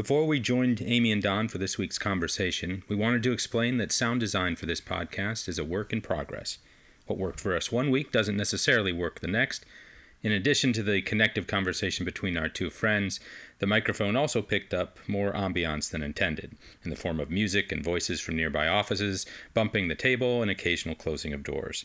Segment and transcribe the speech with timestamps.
[0.00, 3.92] Before we joined Amy and Don for this week's conversation, we wanted to explain that
[3.92, 6.56] sound design for this podcast is a work in progress.
[7.04, 9.66] What worked for us one week doesn't necessarily work the next.
[10.22, 13.20] In addition to the connective conversation between our two friends,
[13.58, 17.84] the microphone also picked up more ambiance than intended, in the form of music and
[17.84, 21.84] voices from nearby offices, bumping the table, and occasional closing of doors.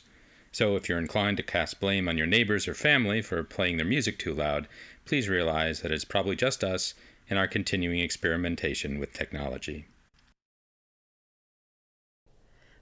[0.54, 3.86] So if you're inclined to cast blame on your neighbors or family for playing their
[3.86, 4.70] music too loud,
[5.04, 6.94] please realize that it's probably just us
[7.30, 9.86] and our continuing experimentation with technology.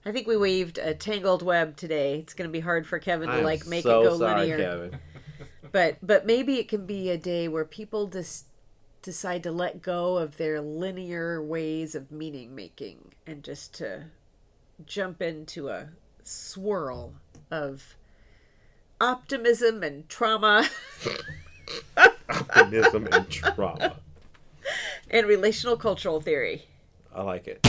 [0.06, 2.18] I think we weaved a tangled web today.
[2.18, 4.40] It's going to be hard for Kevin to I'm like make so it go sorry,
[4.40, 4.58] linear.
[4.58, 4.98] Kevin.
[5.72, 8.46] But but maybe it can be a day where people just
[9.02, 14.04] decide to let go of their linear ways of meaning making and just to
[14.86, 15.88] jump into a
[16.22, 17.14] swirl
[17.50, 17.96] of
[19.00, 20.68] optimism and trauma
[22.28, 23.96] Optimism and trauma.
[25.10, 26.66] and relational cultural theory.
[27.14, 27.60] I like it.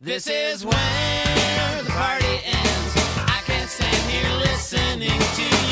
[0.00, 2.92] This is where the party ends.
[3.18, 5.71] I can't stand here listening to you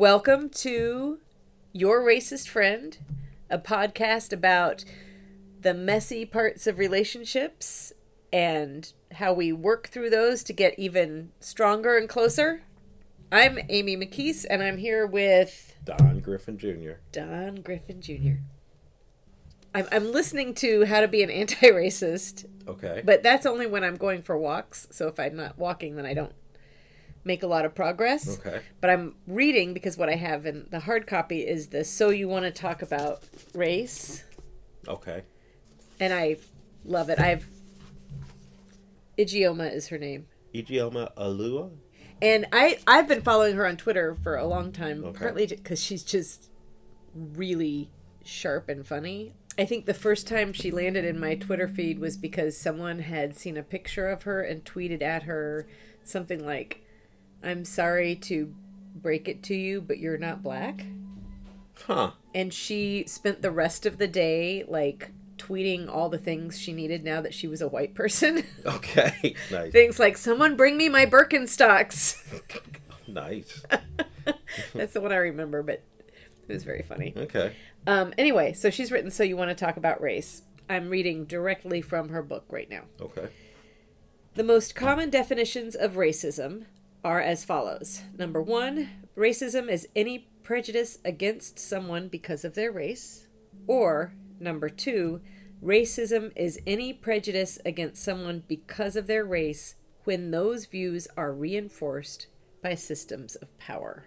[0.00, 1.18] Welcome to
[1.74, 2.96] Your Racist Friend,
[3.50, 4.82] a podcast about
[5.60, 7.92] the messy parts of relationships
[8.32, 12.62] and how we work through those to get even stronger and closer.
[13.30, 16.92] I'm Amy McKees, and I'm here with Don Griffin Jr.
[17.12, 18.40] Don Griffin Jr.
[19.74, 23.02] I'm, I'm listening to How to Be an Anti Racist, Okay.
[23.04, 24.88] but that's only when I'm going for walks.
[24.90, 26.32] So if I'm not walking, then I don't
[27.24, 28.38] make a lot of progress.
[28.38, 28.60] Okay.
[28.80, 32.28] But I'm reading because what I have in the hard copy is the So You
[32.28, 33.22] Want to Talk About
[33.54, 34.24] Race.
[34.88, 35.22] Okay.
[35.98, 36.36] And I
[36.84, 37.18] love it.
[37.18, 37.46] I've.
[39.18, 40.26] Ijeoma is her name.
[40.54, 41.72] Ijeoma Oluo?
[42.22, 45.18] And I, I've been following her on Twitter for a long time, Okay.
[45.18, 46.50] partly because she's just
[47.14, 47.90] really
[48.24, 49.32] sharp and funny.
[49.58, 53.36] I think the first time she landed in my Twitter feed was because someone had
[53.36, 55.66] seen a picture of her and tweeted at her
[56.04, 56.82] something like,
[57.42, 58.54] I'm sorry to
[58.94, 60.86] break it to you, but you're not black.
[61.86, 62.12] Huh.
[62.34, 67.02] And she spent the rest of the day like tweeting all the things she needed
[67.02, 68.44] now that she was a white person.
[68.66, 69.34] Okay.
[69.50, 69.72] nice.
[69.72, 72.16] things like, someone bring me my Birkenstocks.
[73.08, 73.64] Nice.
[74.74, 75.82] That's the one I remember, but
[76.48, 77.12] it was very funny.
[77.16, 77.56] Okay.
[77.86, 80.42] Um, anyway, so she's written So You Want to Talk About Race.
[80.68, 82.82] I'm reading directly from her book right now.
[83.00, 83.28] Okay.
[84.34, 86.66] The most common definitions of racism
[87.04, 93.28] are as follows Number one, racism is any prejudice against someone because of their race.
[93.66, 95.20] Or, number two,
[95.62, 102.26] racism is any prejudice against someone because of their race when those views are reinforced
[102.62, 104.06] by systems of power.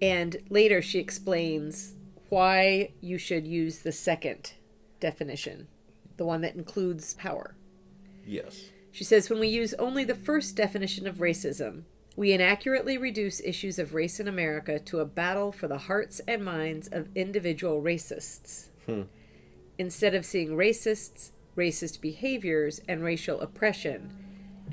[0.00, 1.94] And later she explains
[2.28, 4.54] why you should use the second
[5.00, 5.68] definition,
[6.16, 7.54] the one that includes power.
[8.26, 8.64] Yes.
[8.96, 11.82] She says when we use only the first definition of racism,
[12.16, 16.42] we inaccurately reduce issues of race in America to a battle for the hearts and
[16.42, 18.68] minds of individual racists.
[18.86, 19.02] Hmm.
[19.76, 24.16] Instead of seeing racists, racist behaviors, and racial oppression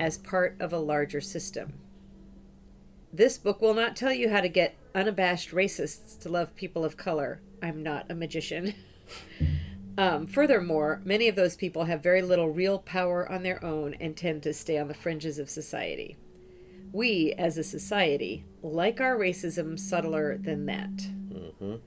[0.00, 1.74] as part of a larger system.
[3.12, 6.96] This book will not tell you how to get unabashed racists to love people of
[6.96, 7.42] color.
[7.62, 8.72] I'm not a magician.
[9.96, 14.16] Um, furthermore, many of those people have very little real power on their own and
[14.16, 16.16] tend to stay on the fringes of society.
[16.92, 21.80] We, as a society, like our racism subtler than that.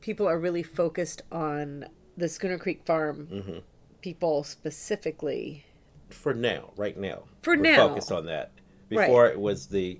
[0.00, 1.86] People are really focused on
[2.16, 3.62] the Schooner Creek Farm
[4.04, 5.64] people specifically.
[6.10, 7.22] For now, right now.
[7.40, 7.88] For We're now.
[7.88, 8.52] focused on that.
[8.90, 9.06] Right.
[9.06, 9.98] Before it was the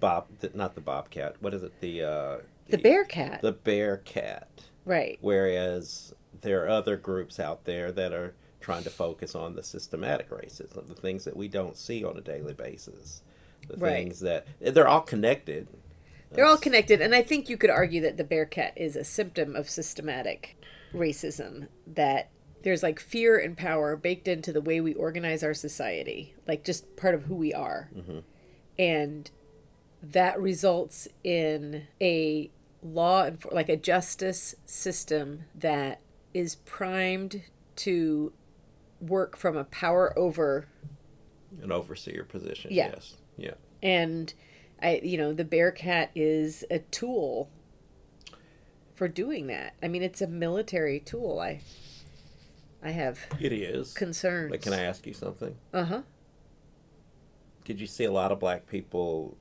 [0.00, 1.36] Bob, the, not the Bobcat.
[1.40, 1.78] What is it?
[1.80, 2.36] The uh,
[2.68, 3.42] The bear cat.
[3.42, 4.48] The bear cat.
[4.86, 5.18] right.
[5.20, 10.30] Whereas there are other groups out there that are trying to focus on the systematic
[10.30, 13.22] racism, the things that we don't see on a daily basis,
[13.68, 13.92] the Right.
[13.92, 15.68] things that they're all connected.
[16.30, 19.04] They're all connected, and I think you could argue that the bear cat is a
[19.04, 20.56] symptom of systematic
[20.92, 21.68] racism.
[21.86, 22.30] That
[22.62, 26.96] there's like fear and power baked into the way we organize our society, like just
[26.96, 27.88] part of who we are.
[27.96, 28.18] Mm-hmm.
[28.78, 29.30] And
[30.02, 32.50] that results in a
[32.82, 36.00] law and like a justice system that
[36.34, 37.42] is primed
[37.76, 38.32] to
[39.00, 40.66] work from a power over
[41.62, 42.70] An overseer position.
[42.72, 42.90] Yeah.
[42.94, 43.16] Yes.
[43.36, 43.54] Yeah.
[43.82, 44.32] and
[44.82, 47.48] I, you know, the Bearcat is a tool
[48.94, 49.74] for doing that.
[49.82, 51.38] I mean, it's a military tool.
[51.40, 51.60] I,
[52.82, 53.92] I have It is.
[53.94, 54.50] concerns.
[54.52, 55.56] But can I ask you something?
[55.72, 56.02] Uh huh.
[57.64, 59.36] Did you see a lot of black people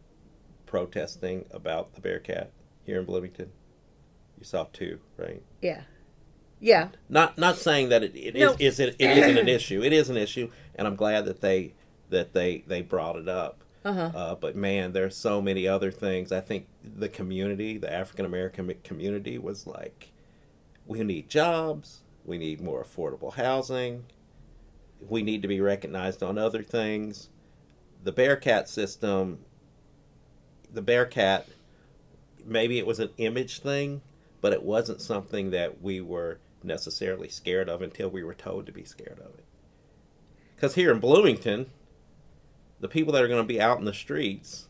[0.66, 2.51] protesting about the Bearcat
[2.83, 3.51] here in Bloomington?
[4.38, 5.42] You saw two, right?
[5.62, 5.81] Yeah.
[6.59, 6.89] Yeah.
[7.09, 8.54] Not not saying that it, it No.
[8.54, 9.83] is, is it, it isn't an issue.
[9.83, 11.74] It is an issue, and I'm glad that they
[12.09, 13.63] that they they brought it up.
[13.86, 14.12] Uh-huh.
[14.13, 16.31] Uh, but man, there's so many other things.
[16.31, 20.12] I think the community, the African American community, was like,
[20.86, 22.01] we need jobs.
[22.25, 24.04] We need more affordable housing.
[25.07, 27.30] We need to be recognized on other things.
[28.04, 29.39] The Bearcat system,
[30.74, 31.48] the Bearcat,
[32.45, 34.01] maybe it was an image thing,
[34.42, 38.71] but it wasn't something that we were necessarily scared of until we were told to
[38.71, 39.45] be scared of it.
[40.56, 41.68] Because here in Bloomington,
[42.80, 44.68] the people that are going to be out in the streets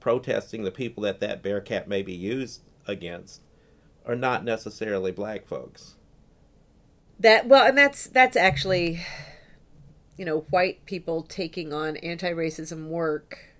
[0.00, 3.40] protesting the people that that Bearcat may be used against
[4.04, 5.94] are not necessarily black folks.
[7.18, 9.00] That well, and that's that's actually,
[10.18, 13.54] you know, white people taking on anti-racism work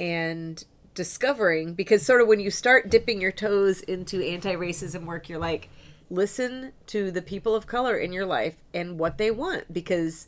[0.00, 0.64] and
[0.94, 5.68] discovering because sort of when you start dipping your toes into anti-racism work, you're like,
[6.10, 10.26] listen to the people of color in your life and what they want because,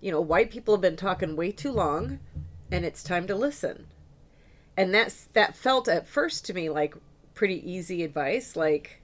[0.00, 2.18] you know, white people have been talking way too long,
[2.70, 3.86] and it's time to listen.
[4.76, 6.94] And that's that felt at first to me like
[7.34, 9.02] pretty easy advice, like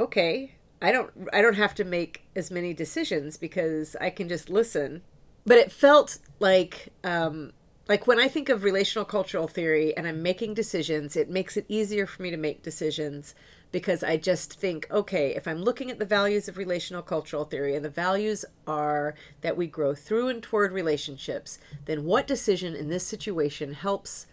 [0.00, 4.48] okay i don't i don't have to make as many decisions because i can just
[4.48, 5.02] listen
[5.44, 7.52] but it felt like um
[7.86, 11.66] like when i think of relational cultural theory and i'm making decisions it makes it
[11.68, 13.34] easier for me to make decisions
[13.72, 17.74] because i just think okay if i'm looking at the values of relational cultural theory
[17.74, 22.88] and the values are that we grow through and toward relationships then what decision in
[22.88, 24.26] this situation helps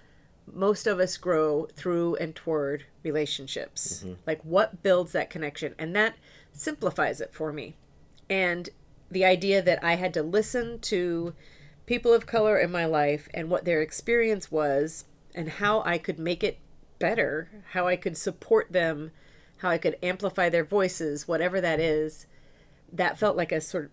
[0.53, 3.99] most of us grow through and toward relationships.
[3.99, 4.13] Mm-hmm.
[4.25, 5.75] Like what builds that connection?
[5.77, 6.15] And that
[6.53, 7.75] simplifies it for me.
[8.29, 8.69] And
[9.09, 11.33] the idea that I had to listen to
[11.85, 16.19] people of color in my life and what their experience was and how I could
[16.19, 16.59] make it
[16.99, 19.11] better, how I could support them,
[19.57, 22.27] how I could amplify their voices, whatever that is,
[22.91, 23.91] that felt like a sort of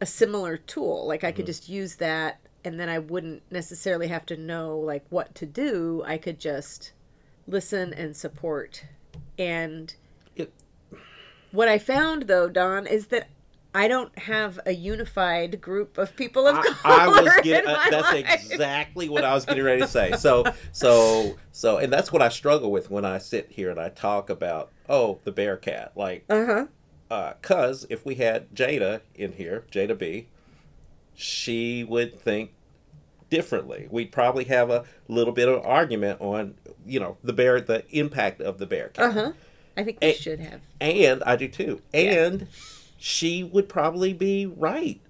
[0.00, 1.06] a similar tool.
[1.06, 1.46] Like I could mm-hmm.
[1.46, 6.02] just use that and then I wouldn't necessarily have to know like what to do.
[6.06, 6.92] I could just
[7.46, 8.84] listen and support.
[9.38, 9.94] And
[10.34, 10.52] It-
[11.52, 13.28] what I found though, Don, is that
[13.76, 16.76] I don't have a unified group of people of I, color.
[16.84, 17.70] I was in getting.
[17.72, 18.24] my that's life.
[18.50, 20.12] exactly what I was getting ready to say.
[20.16, 23.90] So, so, so, and that's what I struggle with when I sit here and I
[23.90, 26.66] talk about oh the Bearcat, like, Uh-huh.
[27.10, 30.28] uh, cause if we had Jada in here, Jada B,
[31.14, 32.52] she would think
[33.30, 33.88] differently.
[33.90, 36.54] We'd probably have a little bit of argument on
[36.86, 39.04] you know the bear, the impact of the Bearcat.
[39.04, 39.32] Uh-huh.
[39.76, 40.60] I think we Eh, should have.
[40.80, 41.82] And I do too.
[41.92, 42.46] And
[42.96, 45.00] she would probably be right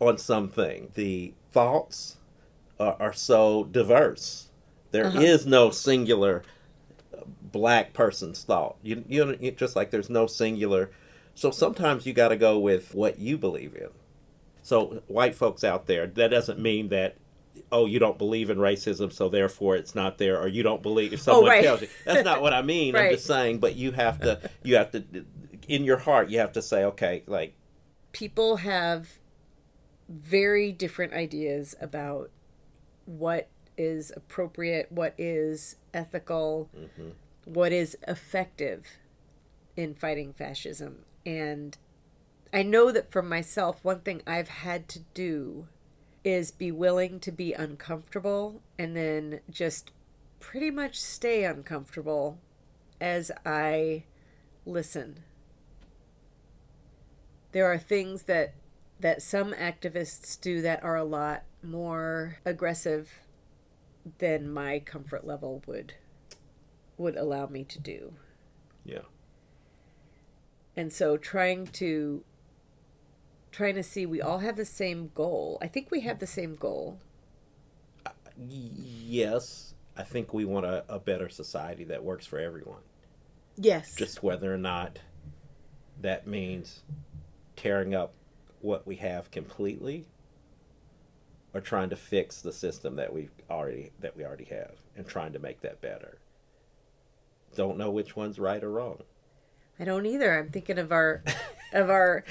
[0.00, 0.90] on something.
[0.94, 2.16] The thoughts
[2.78, 4.48] are, are so diverse.
[4.90, 5.50] There is Uh-huh.
[5.50, 6.42] no singular
[7.52, 8.76] black person's thought.
[8.82, 10.90] You, you know, just like there's no singular.
[11.34, 13.88] So sometimes you got to go with what you believe in.
[14.62, 17.16] So white folks out there, that doesn't mean that
[17.72, 21.14] oh you don't believe in racism so therefore it's not there or you don't believe
[21.14, 21.64] if someone Oh, right.
[21.64, 24.76] tells you that's not what i mean i'm just saying but you have to you
[24.76, 25.02] have to
[25.68, 27.54] in your heart you have to say okay like
[28.12, 29.18] people have
[30.08, 32.30] very different ideas about
[33.04, 37.10] what is appropriate, what is ethical, mm-hmm.
[37.44, 38.86] what is effective
[39.76, 41.04] in fighting fascism.
[41.24, 41.76] And
[42.52, 45.66] I know that for myself, one thing I've had to do
[46.24, 49.92] is be willing to be uncomfortable and then just
[50.40, 52.38] pretty much stay uncomfortable
[53.00, 54.04] as I
[54.64, 55.22] listen
[57.56, 58.52] there are things that
[59.00, 63.20] that some activists do that are a lot more aggressive
[64.18, 65.94] than my comfort level would
[66.98, 68.12] would allow me to do.
[68.84, 69.06] yeah
[70.76, 72.22] And so trying to
[73.52, 75.56] trying to see we all have the same goal.
[75.62, 76.98] I think we have the same goal.
[78.04, 82.82] Uh, yes i think we want a, a better society that works for everyone
[83.56, 83.94] Yes.
[83.94, 84.98] just whether or not
[86.02, 86.82] that means
[87.56, 88.12] tearing up
[88.60, 90.06] what we have completely
[91.54, 95.32] or trying to fix the system that we already that we already have and trying
[95.32, 96.18] to make that better.
[97.54, 99.02] Don't know which one's right or wrong.
[99.78, 100.38] I don't either.
[100.38, 101.22] I'm thinking of our
[101.72, 102.24] of our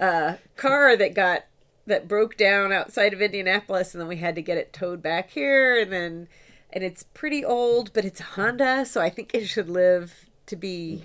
[0.00, 1.44] uh, car that got
[1.86, 5.30] that broke down outside of Indianapolis, and then we had to get it towed back
[5.30, 6.28] here, and then
[6.70, 10.56] and it's pretty old, but it's a Honda, so I think it should live to
[10.56, 11.02] be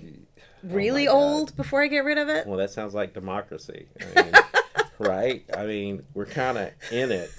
[0.70, 1.14] Oh really God.
[1.14, 2.46] old before I get rid of it.
[2.46, 4.32] Well, that sounds like democracy, I mean,
[4.98, 5.44] right?
[5.56, 7.30] I mean, we're kind of in it.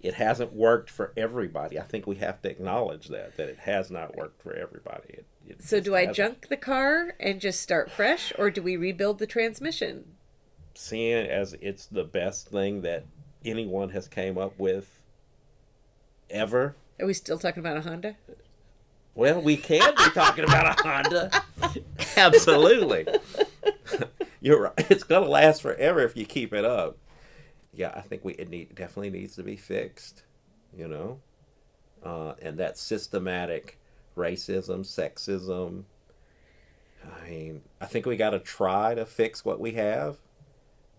[0.00, 1.78] It hasn't worked for everybody.
[1.78, 5.08] I think we have to acknowledge that that it has not worked for everybody.
[5.14, 6.16] It, it So do I hasn't.
[6.16, 10.04] junk the car and just start fresh, or do we rebuild the transmission?
[10.74, 13.06] Seeing it as it's the best thing that
[13.44, 15.00] anyone has came up with
[16.30, 16.76] ever.
[17.00, 18.16] Are we still talking about a Honda?
[19.18, 21.42] Well, we can be talking about a Honda.
[22.16, 23.04] Absolutely.
[24.40, 24.90] You're right.
[24.92, 26.98] It's gonna last forever if you keep it up.
[27.72, 30.22] Yeah, I think we it need definitely needs to be fixed.
[30.72, 31.18] You know,
[32.04, 33.80] uh, and that systematic
[34.16, 35.82] racism, sexism.
[37.04, 40.18] I mean, I think we got to try to fix what we have.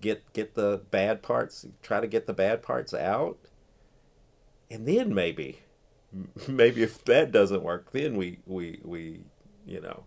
[0.02, 1.66] Get get the bad parts.
[1.82, 3.38] Try to get the bad parts out,
[4.70, 5.62] and then maybe
[6.48, 9.22] maybe if that doesn't work, then we we we
[9.66, 10.04] you know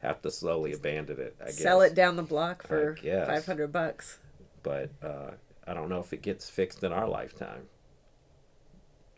[0.00, 1.36] have to slowly abandon it.
[1.40, 1.58] I guess.
[1.58, 4.18] Sell it down the block for five hundred bucks.
[4.62, 5.30] but uh,
[5.66, 7.62] I don't know if it gets fixed in our lifetime.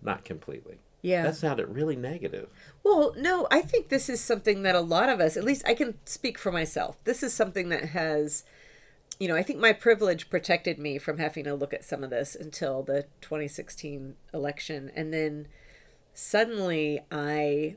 [0.02, 0.78] Not completely.
[1.02, 1.22] Yeah.
[1.22, 2.48] That sounded really negative.
[2.82, 5.74] Well, no, I think this is something that a lot of us, at least I
[5.74, 6.96] can speak for myself.
[7.04, 8.44] This is something that has,
[9.20, 12.10] you know, I think my privilege protected me from having to look at some of
[12.10, 14.90] this until the 2016 election.
[14.94, 15.46] And then
[16.18, 17.76] suddenly I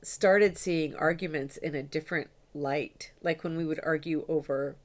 [0.00, 3.12] started seeing arguments in a different light.
[3.22, 4.76] Like when we would argue over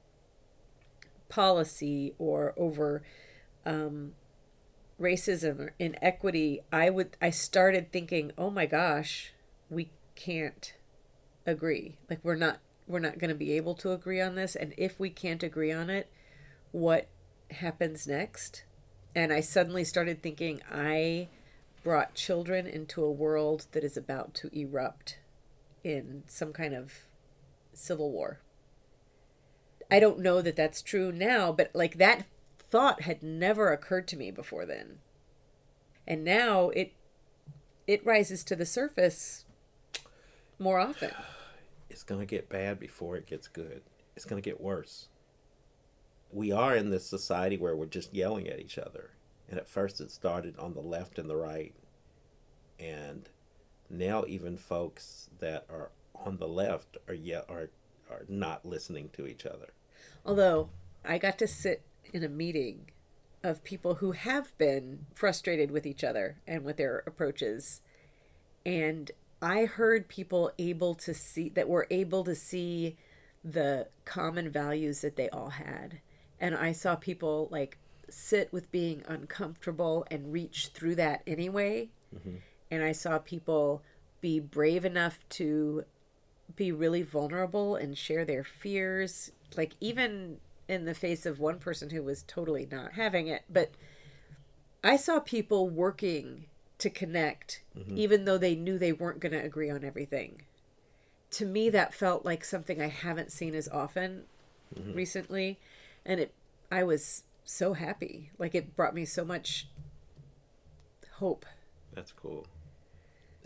[1.30, 3.02] policy or over
[3.64, 4.12] um,
[5.00, 9.32] racism or inequity, I would I started thinking, "Oh my gosh,
[9.70, 10.74] we can't
[11.46, 11.96] agree.
[12.10, 15.00] Like we're not we're not going to be able to agree on this and if
[15.00, 16.10] we can't agree on it,
[16.70, 17.08] what
[17.50, 18.64] happens next?"
[19.14, 21.28] And I suddenly started thinking I
[21.82, 25.18] brought children into a world that is about to erupt
[25.82, 27.06] in some kind of
[27.72, 28.40] civil war.
[29.90, 32.26] I don't know that that's true now, but like that
[32.70, 34.98] thought had never occurred to me before then.
[36.06, 36.92] And now it
[37.86, 39.44] it rises to the surface
[40.58, 41.10] more often.
[41.88, 43.82] It's going to get bad before it gets good.
[44.14, 45.08] It's going to get worse.
[46.30, 49.10] We are in this society where we're just yelling at each other.
[49.50, 51.74] And at first it started on the left and the right.
[52.78, 53.28] And
[53.90, 57.70] now even folks that are on the left are yet are
[58.10, 59.72] are not listening to each other.
[60.24, 60.70] Although
[61.04, 62.90] I got to sit in a meeting
[63.42, 67.80] of people who have been frustrated with each other and with their approaches.
[68.66, 72.96] And I heard people able to see that were able to see
[73.42, 76.00] the common values that they all had.
[76.38, 77.78] And I saw people like
[78.12, 81.90] sit with being uncomfortable and reach through that anyway.
[82.14, 82.36] Mm-hmm.
[82.70, 83.82] And I saw people
[84.20, 85.84] be brave enough to
[86.56, 89.32] be really vulnerable and share their fears.
[89.56, 90.38] Like even
[90.70, 93.42] in the face of one person who was totally not having it.
[93.50, 93.72] But
[94.82, 96.46] i saw people working
[96.78, 97.98] to connect mm-hmm.
[97.98, 100.42] even though they knew they weren't going to agree on everything.
[101.32, 104.24] To me that felt like something i haven't seen as often
[104.74, 104.94] mm-hmm.
[104.94, 105.58] recently.
[106.06, 106.32] And it
[106.70, 108.30] i was so happy.
[108.38, 109.68] Like it brought me so much
[111.14, 111.44] hope.
[111.94, 112.46] That's cool.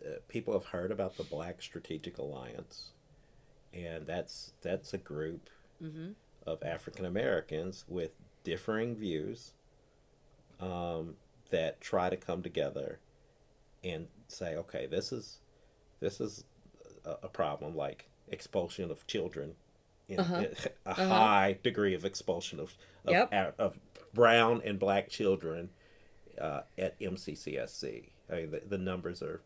[0.04, 2.90] Uh, people have heard about the Black Strategic Alliance,
[3.72, 5.48] and that's that's a group
[6.46, 8.12] of African Americans with
[8.44, 9.52] differing views
[10.60, 11.16] um,
[11.50, 12.98] that try to come together
[13.82, 15.38] and say, okay, this is
[16.00, 16.44] this is
[17.04, 19.54] a, a problem like expulsion of children,
[20.08, 20.44] in, Uh-huh.
[20.87, 22.75] a high degree of expulsion of
[23.06, 23.54] of, Yep.
[23.58, 23.78] of
[24.14, 25.70] brown and black children
[26.40, 28.11] uh, at MCCSC.
[28.30, 29.42] I mean, the, the numbers are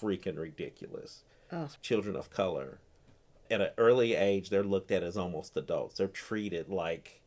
[0.00, 1.24] freaking ridiculous.
[1.50, 1.68] Oh.
[1.82, 2.78] Children of color,
[3.50, 5.96] at an early age, they're looked at as almost adults.
[5.98, 7.20] They're treated like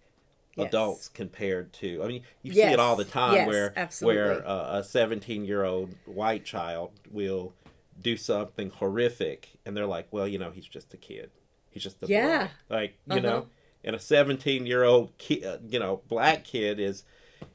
[0.55, 0.67] Yes.
[0.67, 2.03] adults compared to.
[2.03, 4.21] I mean, you see it all the time Yes, where absolutely.
[4.21, 7.53] where uh, a 17 year old white child will
[8.01, 11.31] do something horrific, and they're like, "Well, you know, he's just a kid.
[11.71, 12.47] He's just a boy." Yeah.
[12.69, 13.21] like you Uh-huh.
[13.21, 13.47] know."
[13.83, 17.03] And a 17 year old ki- uh, you know black kid is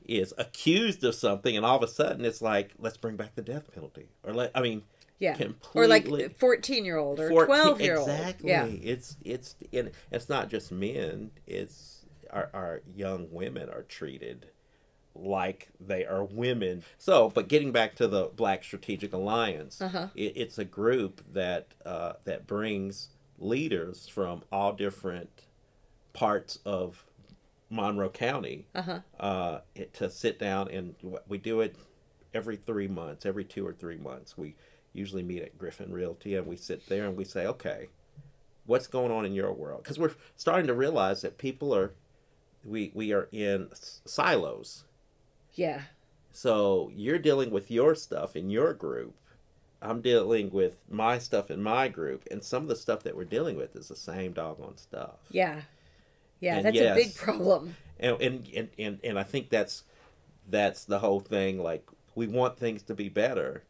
[0.04, 3.42] is accused of something, and all of a sudden it's like, let's bring back the
[3.42, 4.82] death penalty, or let I mean,
[5.18, 5.36] yeah
[5.74, 6.06] or like
[6.38, 8.50] 14 year old or 12 year old Exactly.
[8.50, 11.30] yeah It's it's and it's not just men.
[11.46, 14.46] It's our our young women are treated
[15.14, 16.82] like they are women.
[16.98, 20.08] So, but getting back to the Black Strategic Alliance, Uh-huh.
[20.14, 25.28] it, it's a group that uh, that brings leaders from all different
[26.12, 27.04] parts of
[27.70, 29.00] Monroe County Uh-huh.
[29.20, 30.94] uh, it, to sit down and
[31.28, 31.76] we do it
[32.32, 34.36] every three months, every two or three months.
[34.38, 34.54] We
[34.92, 37.88] usually meet at Griffin Realty and we sit there and we say, okay,
[38.66, 39.82] what's going on in your world?
[39.82, 41.92] Because we're starting to realize that people are,
[42.64, 44.84] we we are in s- silos.
[45.54, 45.82] Yeah.
[46.32, 49.14] So you're dealing with your stuff in your group.
[49.86, 53.24] I'm dealing with my stuff in my group, and some of the stuff that we're
[53.24, 55.18] dealing with is the same doggone stuff.
[55.30, 55.62] Yeah.
[56.40, 57.76] Yeah, And that's a big problem.
[57.98, 59.84] and and, and and and I think that's
[60.48, 61.62] that's the whole thing.
[61.62, 63.64] Like we want things to be better,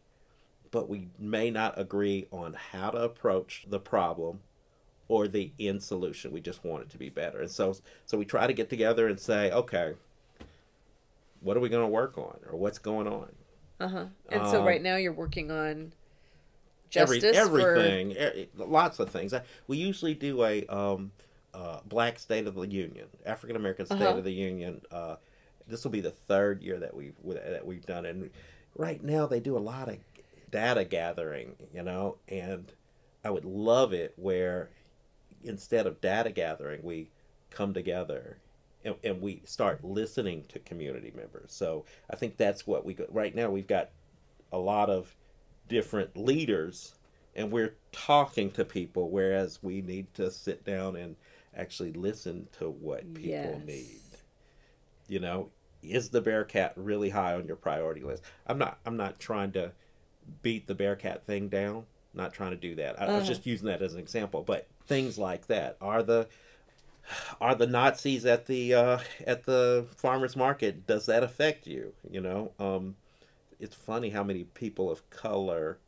[0.70, 4.40] but we may not agree on how to approach the problem
[5.08, 6.32] or the end solution.
[6.32, 9.06] We just want it to be better, and so so we try to get together
[9.08, 9.94] and say, okay,
[11.40, 13.32] what are we going to work on, or what's going on?
[13.78, 14.06] Uh-huh.
[14.28, 15.92] And so Um, right now you're working on
[16.94, 19.34] Every- justice for everything, e- lots of things.
[19.66, 21.12] We usually do a um,
[21.54, 24.18] uh, Black State of the Union, African American State Uh-huh.
[24.18, 24.80] of the Union.
[24.90, 25.16] Uh,
[25.66, 28.10] this will be the third year that we've that we've done, it.
[28.14, 28.30] and
[28.76, 29.96] right now they do a lot of
[30.50, 32.72] data gathering, you know, and
[33.24, 34.70] I would love it where
[35.42, 37.10] instead of data gathering, we
[37.50, 38.38] come together.
[38.84, 41.50] And, and we start listening to community members.
[41.52, 43.12] So I think that's what we got.
[43.12, 43.90] Right now, we've got
[44.52, 45.12] a lot of
[45.68, 46.94] different leaders
[47.34, 51.16] and we're talking to people whereas we need to sit down and
[51.56, 53.66] actually listen to what people Yes.
[53.66, 54.00] need.
[55.08, 55.50] You know
[55.82, 58.22] is the bearcat really high on your priority list?
[58.46, 59.72] I'm not i'm not trying to
[60.42, 63.00] beat the bearcat thing down not trying to do that.
[63.00, 63.34] I, I was Uh-huh.
[63.34, 65.76] just using that as an example but things like that.
[65.80, 66.28] Are the
[67.40, 70.86] are the nazis at the uh at the farmers market?
[70.86, 71.92] Does that affect you?
[72.10, 72.96] You know um
[73.58, 75.78] it's funny how many people of color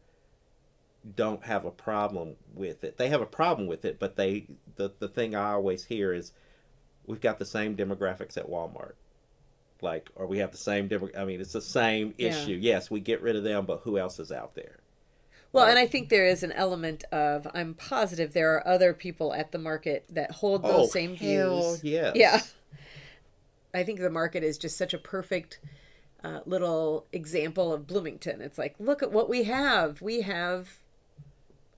[1.16, 2.96] don't have a problem with it.
[2.98, 4.46] They have a problem with it, but they
[4.76, 6.32] the the thing I always hear is
[7.06, 8.92] we've got the same demographics at Walmart.
[9.80, 12.28] Like or we have the same demo I mean it's the same Yeah.
[12.28, 12.58] issue.
[12.60, 14.80] Yes, we get rid of them, but who else is out there?
[15.50, 19.32] Well, and I think there is an element of I'm positive there are other people
[19.32, 21.48] at the market that hold those oh, same views.
[21.50, 21.84] Oh, hell views.
[21.84, 22.12] yes.
[22.16, 22.40] Yeah.
[23.72, 25.60] I think the market is just such a perfect
[26.24, 28.40] uh, little example of Bloomington.
[28.40, 30.00] It's like, look at what we have.
[30.02, 30.78] We have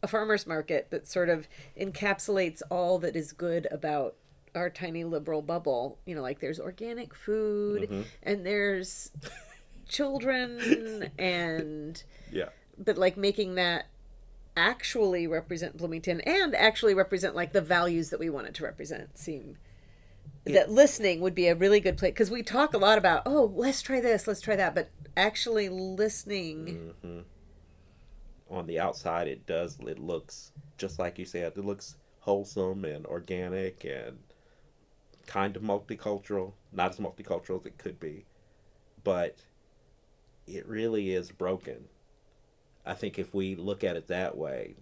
[0.02, 1.46] a farmer's market that sort of
[1.78, 4.14] encapsulates all that is good about
[4.54, 5.98] our tiny liberal bubble.
[6.06, 8.02] You know, like there's organic food Mm-hmm.
[8.22, 9.10] and there's
[9.88, 12.48] children and Yeah.
[12.78, 13.86] but like making that
[14.56, 19.16] actually represent Bloomington and actually represent like the values that we want it to represent
[19.18, 19.56] seem
[20.44, 23.52] that listening would be a really good place because we talk a lot about oh
[23.54, 27.20] let's try this let's try that but actually listening mm-hmm.
[28.48, 30.50] On the outside it does it looks
[30.80, 34.18] just like you said, it looks wholesome and organic and
[35.26, 36.54] kind of multicultural.
[36.72, 38.24] Not as multicultural as it could be.
[39.04, 39.36] But
[40.46, 41.84] it really is broken.
[42.84, 44.74] I think if we look at it that way,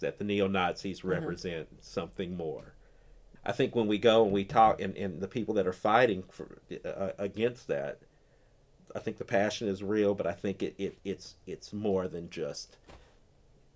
[0.00, 1.08] that the neo Nazis mm-hmm.
[1.08, 2.74] represent something more.
[3.48, 6.22] I think when we go and we talk, and, and the people that are fighting
[6.30, 7.98] for, uh, against that,
[8.94, 12.30] I think the passion is real, but I think it, it it's it's more than
[12.30, 12.76] just.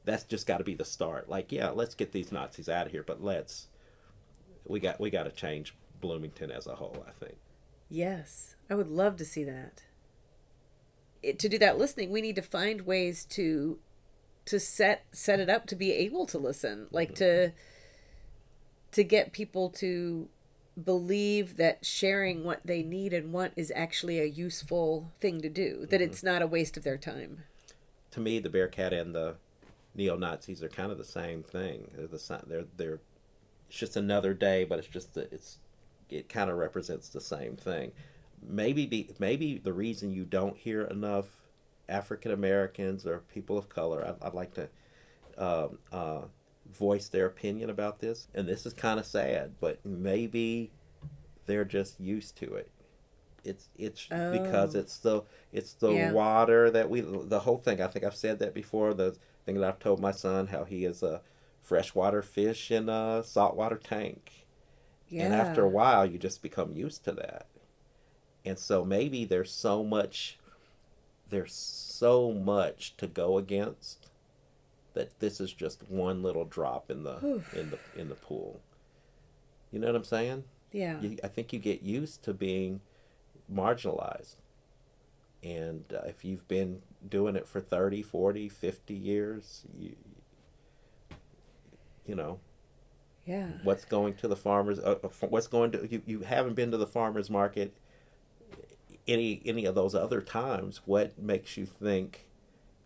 [0.05, 1.29] That's just got to be the start.
[1.29, 3.69] Like, yeah, let's get these Nazis out of here, but let's.
[4.67, 7.05] We got we got to change Bloomington as a whole.
[7.09, 7.37] I think.
[7.89, 9.83] yes i would love to see that
[11.23, 13.79] it, to do that listening we need to find ways to
[14.47, 17.53] to set set it up to be able to listen like to
[18.93, 20.29] to get people to
[20.83, 25.87] believe that sharing what they need and want is actually a useful thing to do
[25.91, 27.43] that it's not a waste of their time
[28.13, 29.35] to me, the Bearcat and the
[29.95, 31.91] neo Nazis are kind of the same thing.
[31.95, 33.01] They're the they're they're
[33.69, 35.59] it's just another day, but it's just that it's
[36.09, 37.93] it kind of represents the same thing.
[38.47, 41.27] Maybe be maybe the reason you don't hear enough
[41.89, 44.69] African Americans or people of color, I'd, I'd like to
[45.39, 46.21] um, uh,
[46.71, 50.73] voice their opinion about this, and this is kind of sad, but maybe
[51.47, 52.71] they're just used to it.
[53.45, 54.77] It's it's because Oh.
[54.77, 55.23] it's the
[55.53, 56.15] it's the Yeah.
[56.15, 57.81] water that we the whole thing.
[57.83, 58.95] I think I've said that before.
[58.95, 61.23] The thing that I've told my son how he is a
[61.61, 64.47] freshwater fish in a saltwater tank,
[65.09, 67.47] yeah and after a while you just become used to that.
[68.45, 70.39] And so maybe there's so much
[71.29, 74.02] there's so much to go against
[74.95, 78.61] that this is just one little drop in the in the in the pool.
[79.71, 80.45] You know what I'm saying?
[80.73, 82.81] yeah you, I think you get used to being
[83.53, 84.37] marginalized.
[85.43, 89.97] And uh, if you've been doing it for 30, 40, 50 years, you,
[92.07, 92.39] you know,
[93.27, 93.49] Yeah.
[93.65, 94.79] What's going to the farmers?
[94.79, 96.03] Uh, uh, what's going to you?
[96.07, 97.75] You haven't been to the farmers market
[99.09, 100.83] any any of those other times.
[100.87, 102.29] What makes you think?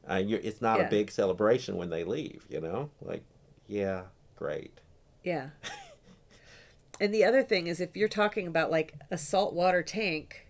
[0.09, 0.87] Uh, you're, it's not Yeah.
[0.87, 2.45] a big celebration when they leave.
[2.49, 3.23] You know, like
[3.66, 4.03] yeah,
[4.37, 4.81] great.
[5.25, 5.51] Yeah.
[7.01, 10.47] and the other thing is if you're talking about like a saltwater tank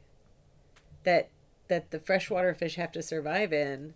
[1.04, 1.30] that
[1.68, 3.94] that the freshwater fish have to survive in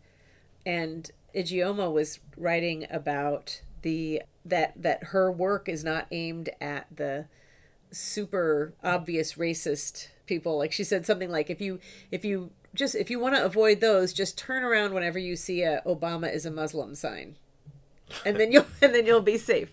[0.66, 7.26] and Ijeoma was writing about the that that her work is not aimed at the
[7.92, 11.78] super obvious racist people like she said something like if you
[12.10, 15.62] if you just if you want to avoid those just turn around whenever you see
[15.62, 17.36] a obama is a muslim sign.
[18.24, 19.72] And then you'll and then you'll be safe.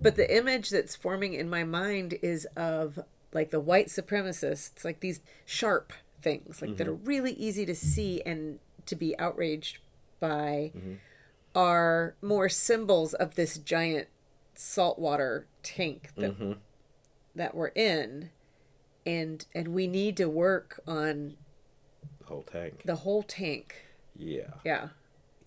[0.00, 3.00] But the image that's forming in my mind is of
[3.32, 5.92] like the white supremacists like these sharp
[6.22, 6.92] things like that mm-hmm.
[6.92, 9.78] are really easy to see and to be outraged
[10.20, 10.94] by mm-hmm.
[11.54, 14.08] are more symbols of this giant
[14.54, 16.52] saltwater tank that mm-hmm.
[17.34, 18.30] that we're in.
[19.06, 21.34] And and we need to work on
[22.26, 22.82] The whole tank.
[22.84, 23.76] the whole tank
[24.16, 24.88] Yeah, yeah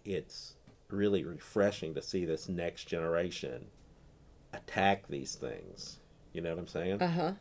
[0.06, 0.54] it's
[0.90, 3.66] really refreshing to see this next generation
[4.54, 5.98] attack these things.
[6.34, 7.02] You know what I'm saying?
[7.02, 7.34] uh-huh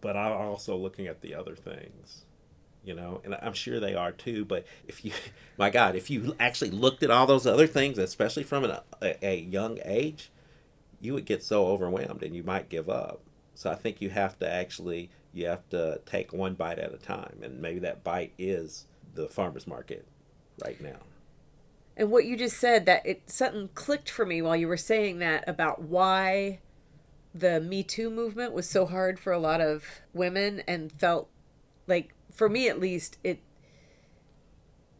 [0.00, 2.24] but I'm also looking at the other things,
[2.84, 4.44] you know, and I'm sure they are too.
[4.44, 5.12] But if you,
[5.58, 9.26] my God, if you actually looked at all those other things, especially from an, a,
[9.26, 10.30] a young age,
[11.00, 13.20] you would get so overwhelmed and you might give up.
[13.54, 16.98] So I think you have to actually, you have to take one bite at a
[16.98, 20.06] time, and maybe that bite is the farmers market
[20.64, 20.98] right now.
[21.96, 25.18] And what you just said that it something clicked for me while you were saying
[25.18, 26.60] that about why
[27.34, 31.28] the Me Too movement was so hard for a lot of women and felt
[31.86, 33.40] like for me at least it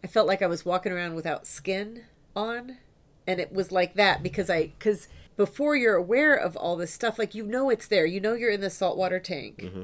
[0.03, 2.79] I felt like I was walking around without skin on
[3.27, 7.16] and it was like that because I cuz before you're aware of all this stuff
[7.16, 8.07] like you know it's there.
[8.07, 9.83] You know you're in the saltwater tank mm-hmm.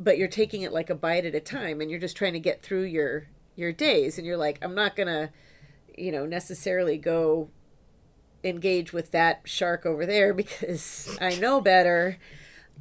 [0.00, 2.40] But you're taking it like a bite at a time and you're just trying to
[2.40, 5.30] get through your your days and you're like I'm not going to
[5.96, 7.50] you know necessarily go
[8.42, 12.18] engage with that shark over there because I know better.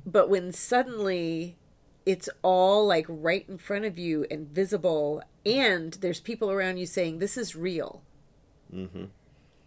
[0.05, 1.57] But when suddenly
[2.05, 6.85] it's all like right in front of you and visible, and there's people around you
[6.85, 8.01] saying, This is real,
[8.73, 9.05] Mm-hmm.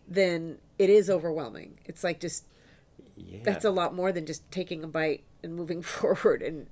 [0.09, 1.79] then it is overwhelming.
[1.85, 2.47] It's like just
[3.17, 3.41] Yeah.
[3.43, 6.69] that's a lot more than just taking a bite and moving forward and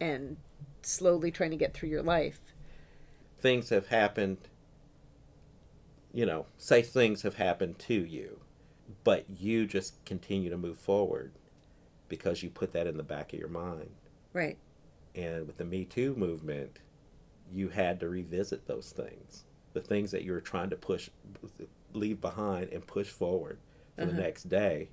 [0.00, 0.36] and
[0.82, 2.40] slowly trying to get through your life.
[3.38, 4.38] things have happened
[6.12, 8.40] you know say things have happened to you
[9.04, 11.32] but you just continue to move forward
[12.08, 13.90] because you put that in the back of your mind
[14.32, 14.56] Right.
[15.14, 16.78] and with the me too movement
[17.52, 21.10] you had to revisit those things the things that you were trying to push
[21.92, 23.58] leave behind and push forward
[23.96, 24.10] for Uh-huh.
[24.12, 24.88] the next day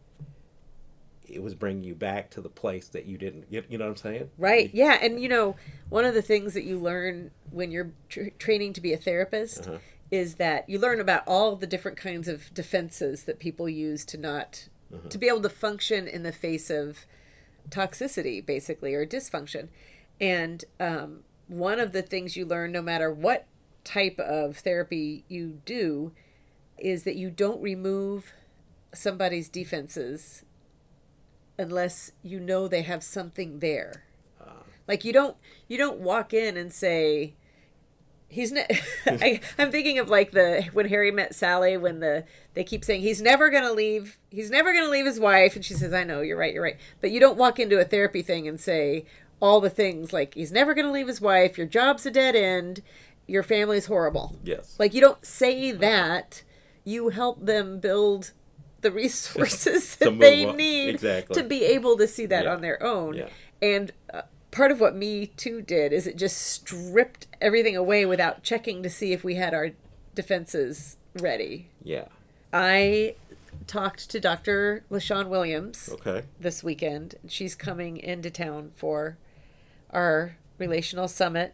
[1.28, 3.92] it was bringing you back to the place that you didn't you, you know what
[3.92, 4.70] i'm saying Right.
[4.74, 4.98] Yeah.
[5.02, 5.56] And, you know,
[5.90, 9.68] one of the things that you learn when you're tr- training to be a therapist
[9.68, 9.78] Uh-huh.
[10.12, 14.18] is that you learn about all the different kinds of defenses that people use to
[14.18, 14.68] not,
[15.10, 17.06] to be able to function in the face of
[17.70, 19.70] toxicity, basically, or dysfunction.
[20.20, 23.48] And um, one of the things you learn, no matter what
[23.84, 26.12] type of therapy you do,
[26.78, 28.34] is that you don't remove
[28.94, 30.44] somebody's defenses
[31.58, 34.04] unless you know they have something there.
[34.42, 34.64] Ah.
[34.88, 35.38] Like you don't
[35.68, 37.36] you don't walk in and say
[38.28, 38.68] he's ne-
[39.06, 43.02] I, I'm thinking of like the when Harry met Sally when the they keep saying
[43.02, 46.22] he's never gonna leave he's never gonna leave his wife and she says I know
[46.22, 46.78] you're right you're right.
[47.02, 49.06] But you don't walk into a therapy thing and say
[49.40, 52.82] all the things like he's never gonna leave his wife your job's a dead end
[53.28, 54.38] your family's horrible.
[54.44, 54.76] Yes.
[54.80, 56.44] Like you don't say that.
[56.84, 58.32] You help them build
[58.84, 61.42] the resources that they need Exactly.
[61.42, 62.54] to be able to see that Yeah.
[62.54, 63.30] on their own Yeah.
[63.62, 68.44] and uh, part of what me too did is it just stripped everything away without
[68.44, 69.72] checking to see if we had our
[70.14, 72.06] defenses ready yeah
[72.54, 73.16] i
[73.66, 77.16] talked to dr lashawn williams okay this weekend.
[77.28, 79.18] She's coming into town for
[79.92, 81.54] our relational summit.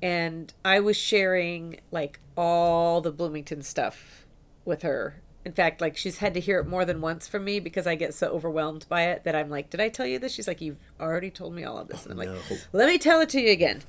[0.00, 4.26] And I was sharing like all the Bloomington stuff
[4.64, 5.20] with her.
[5.48, 7.94] In fact, like she's had to hear it more than once from me because I
[7.94, 10.34] get so overwhelmed by it that I'm like, Did I tell you this?
[10.34, 12.04] She's like, You've already told me all of this.
[12.04, 12.58] And I'm like, no.
[12.74, 13.80] Let me tell it to you again.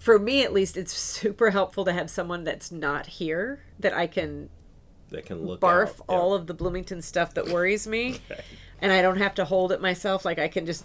[0.00, 4.08] For me, at least, it's super helpful to have someone that's not here that I
[4.08, 4.48] can
[5.10, 8.18] that can look barf all of the Bloomington stuff that worries me,
[8.80, 10.24] and I don't have to hold it myself.
[10.24, 10.84] Like I can just,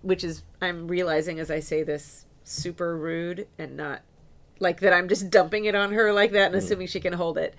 [0.00, 4.00] which is I'm realizing as I say this, super rude and not
[4.58, 4.94] like that.
[4.94, 6.64] I'm just dumping it on her like that and mm.
[6.64, 7.54] assuming she can hold it.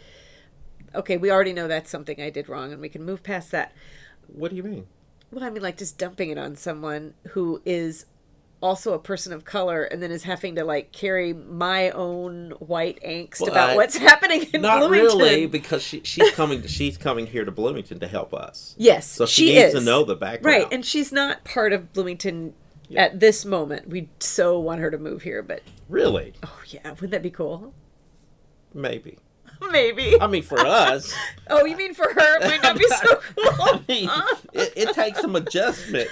[0.96, 3.74] Okay, we already know that's something I did wrong, and we can move past that.
[4.28, 4.88] what do you mean
[5.32, 8.08] well, I mean, like just dumping it on someone who is
[8.62, 13.00] also a person of color and then is having to like carry my own white
[13.06, 15.18] angst Well, about I- what's happening in Not Bloomington.
[15.20, 16.66] really, because she, she's coming.
[16.66, 18.74] she's coming here to Bloomington to help us.
[18.80, 19.80] Yes, So she, she needs is.
[19.80, 20.46] to know the background.
[20.64, 22.56] Right, and she's not part of Bloomington
[22.88, 23.04] Yeah.
[23.04, 23.88] at this moment.
[23.88, 27.72] We so want her to move here, but really, oh yeah, wouldn't that be cool?
[28.74, 29.20] maybe.
[29.72, 30.20] Maybe.
[30.20, 31.14] I mean, for us,
[31.50, 32.38] Oh, you mean for her?
[32.38, 33.62] It might not be so cool.
[33.62, 34.10] I mean,
[34.54, 36.10] it, it takes some adjustment.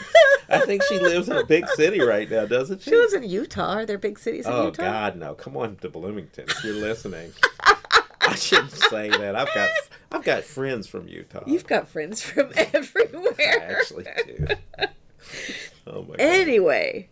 [0.50, 2.90] I think she lives in a big city right now, doesn't she?
[2.92, 3.74] She lives in Utah.
[3.74, 4.82] Are there big cities in oh Utah?
[4.82, 5.34] Oh, God, no!
[5.36, 7.34] Come on to Bloomington if you're listening.
[8.22, 9.36] I shouldn't say that.
[9.36, 9.70] I've got
[10.12, 11.44] I've got friends from Utah.
[11.46, 13.78] You've got friends from I everywhere.
[13.80, 14.48] actually do.
[15.86, 16.20] Oh my God.
[16.20, 17.10] Anyway,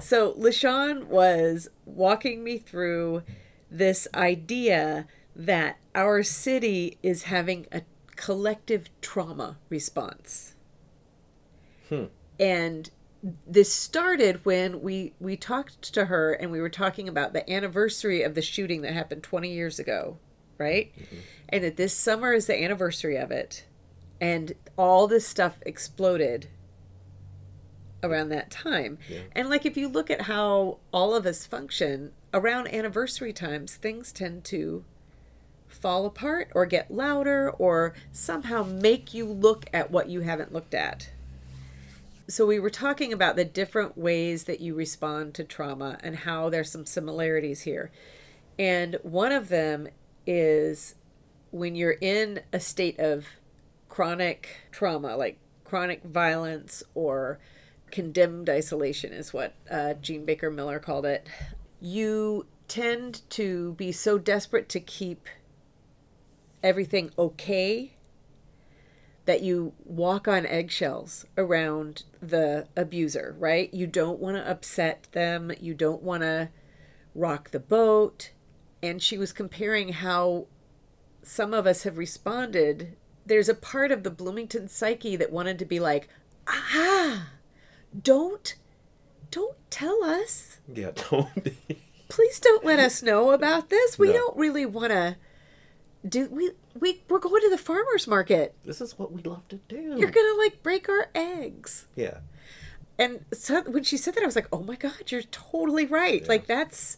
[0.00, 3.22] so LaShawn was walking me through
[3.70, 5.06] this idea
[5.38, 7.82] that our city is having a
[8.16, 10.56] collective trauma response.
[11.88, 12.06] Hmm.
[12.40, 12.90] And
[13.46, 18.22] this started when we we talked to her and we were talking about the anniversary
[18.22, 20.18] of the shooting that happened 20 years ago,
[20.58, 20.92] right?
[21.48, 23.64] And that this summer is the anniversary of it
[24.20, 26.48] and all this stuff exploded
[28.02, 28.98] around that time.
[29.08, 29.20] Yeah.
[29.32, 34.12] And like if you look at how all of us function around anniversary times, things
[34.12, 34.84] tend to
[35.68, 40.74] fall apart or get louder or somehow make you look at what you haven't looked
[40.74, 41.10] at.
[42.28, 46.50] So we were talking about the different ways that you respond to trauma and how
[46.50, 47.90] there's some similarities here.
[48.58, 49.88] And one of them
[50.26, 50.94] is
[51.50, 53.26] when you're in a state of
[53.88, 57.38] chronic trauma, like chronic violence or
[57.90, 61.26] condemned isolation, is what uh, Jean Baker Miller called it.
[61.80, 65.28] You tend to be so desperate to keep
[66.62, 67.92] everything okay
[69.24, 73.72] that you walk on eggshells around the abuser, right?
[73.74, 76.48] You don't want to upset them, you don't want to
[77.14, 78.30] rock the boat.
[78.82, 80.46] And she was comparing how
[81.22, 82.96] some of us have responded.
[83.26, 86.08] There's a part of the Bloomington psyche that wanted to be like,
[86.46, 87.28] ah,
[88.02, 88.54] don't,
[89.30, 90.60] don't tell us.
[90.72, 91.28] Yeah, don't.
[92.08, 93.98] Please don't let us know about this.
[93.98, 94.12] We No.
[94.14, 95.16] don't really want to
[96.06, 96.28] do.
[96.30, 98.54] We we we're going to the farmers market.
[98.64, 99.96] This is what we love to do.
[99.98, 101.86] You're gonna like break our eggs.
[101.96, 102.18] Yeah.
[102.98, 106.26] And so when she said that, I was like, oh my god, you're totally right.
[106.28, 106.96] Like that's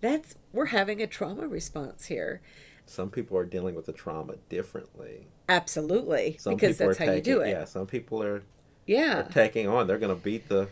[0.00, 2.40] that's we're having a trauma response here.
[2.84, 5.26] Some people are dealing with the trauma differently.
[5.48, 7.50] Absolutely, Some because people that's are how taking, you do it.
[7.50, 8.42] Yeah, some people are,
[8.86, 9.86] Yeah, are taking on.
[9.88, 10.68] They're going to beat the.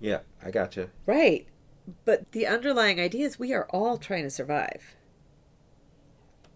[0.00, 0.90] Yeah, I got you.
[1.06, 1.46] right.
[2.04, 4.95] But the underlying idea is we are all trying to survive.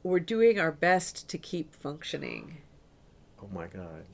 [0.02, 2.58] We're doing our best to keep functioning.
[3.42, 4.04] Oh my God,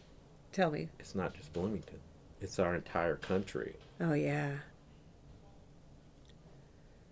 [0.53, 0.88] Tell me.
[0.99, 1.99] it's not just Bloomington;
[2.40, 3.77] it's our entire country.
[4.01, 4.53] Oh yeah.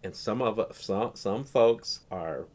[0.03, 2.47] And some of uh, us, some some folks are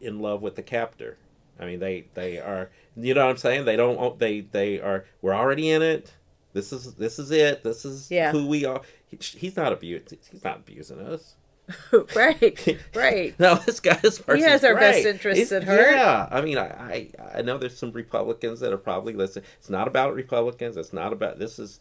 [0.00, 1.18] in love with the captor.
[1.60, 2.70] I mean, they they are.
[2.96, 3.64] You know what I'm saying?
[3.64, 4.18] They don't.
[4.18, 5.04] They they are.
[5.20, 6.14] We're already in it.
[6.52, 7.62] This is this is it.
[7.62, 8.32] This is Yeah.
[8.32, 8.80] who we are.
[9.06, 10.18] He, he's not abusing.
[10.30, 11.34] He's not abusing us.
[12.16, 12.78] right.
[12.94, 13.38] Right.
[13.38, 15.78] No, this guy, this person, has our best interests at heart.
[15.80, 19.44] Yeah, I mean, I, I, I know there's some Republicans that are probably listening.
[19.58, 20.76] It's not about Republicans.
[20.76, 21.80] It's not about this is,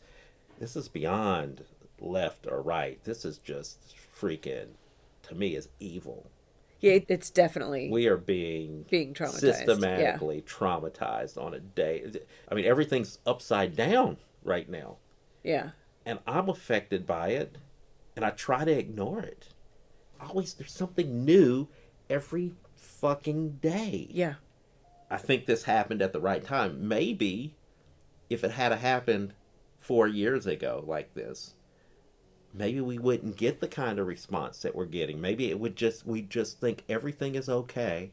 [0.59, 1.63] this is beyond
[1.99, 3.03] left or right.
[3.03, 3.79] This is just
[4.19, 4.67] freaking,
[5.23, 6.29] to me, is evil.
[6.79, 9.39] Yeah, it's definitely We are being being traumatized.
[9.39, 12.11] systematically traumatized on a day.
[12.49, 14.97] I mean, everything's upside down right now,
[15.43, 15.71] Yeah.
[16.05, 17.57] and I'm affected by it,
[18.15, 19.47] and I try to ignore it.
[20.21, 21.67] Always, there's something new
[22.09, 24.07] every fucking day.
[24.11, 24.35] Yeah.
[25.09, 26.87] I think this happened at the right time.
[26.87, 27.55] Maybe
[28.29, 29.33] if it had happened
[29.79, 31.53] four years ago like this,
[32.53, 35.21] maybe we wouldn't get the kind of response that we're getting.
[35.21, 38.11] Maybe it would just we just think everything is okay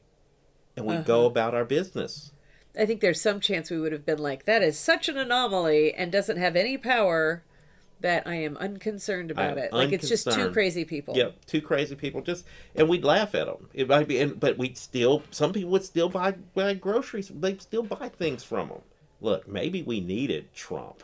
[0.76, 1.26] and we go Uh-huh.
[1.30, 2.32] about our business.
[2.78, 5.94] I think there's some chance we would have been like, that is such an anomaly
[5.94, 7.44] and doesn't have any power
[8.04, 9.72] that I am unconcerned about am it.
[9.72, 11.16] Like it's just two crazy people.
[11.16, 13.70] Yep, two crazy people just and we'd laugh at them.
[13.72, 17.32] It might be and, but we'd still some people would still buy buy groceries.
[17.34, 18.82] They'd still buy things from them.
[19.22, 21.02] Look, maybe we needed Trump.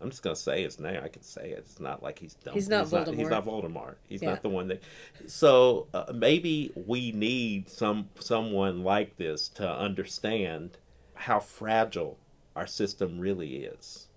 [0.00, 1.00] I'm just gonna say his name.
[1.04, 1.58] I can say it.
[1.58, 2.54] It's not like he's dumb.
[2.54, 3.44] He's not He's not, Voldemort.
[3.44, 3.94] Voldemort.
[4.08, 4.30] He's Yeah.
[4.30, 4.82] not the one that.
[5.28, 10.78] So uh, maybe we need some someone like this to understand
[11.14, 12.18] how fragile
[12.56, 14.08] our system really is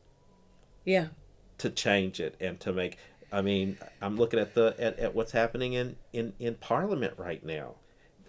[0.84, 1.10] Yeah.
[1.62, 2.98] To change it and to make.
[3.32, 7.44] I mean, I'm looking at the at, at what's happening in, in in Parliament right
[7.46, 7.76] now,